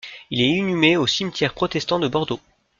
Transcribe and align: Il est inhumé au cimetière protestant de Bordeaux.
Il 0.31 0.41
est 0.41 0.47
inhumé 0.47 0.97
au 0.97 1.05
cimetière 1.05 1.53
protestant 1.53 1.99
de 1.99 2.07
Bordeaux. 2.07 2.39